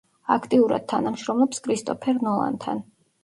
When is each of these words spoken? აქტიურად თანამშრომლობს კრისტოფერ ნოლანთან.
აქტიურად 0.35 0.87
თანამშრომლობს 0.93 1.63
კრისტოფერ 1.67 2.23
ნოლანთან. 2.29 2.81